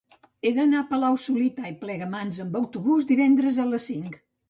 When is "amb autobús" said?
2.49-3.09